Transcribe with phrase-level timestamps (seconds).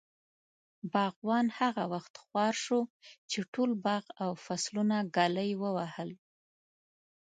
[0.93, 2.79] باغوان هغه وخت خوار شو،
[3.29, 6.09] چې ټول باغ او فصلونه ږلۍ ووهل.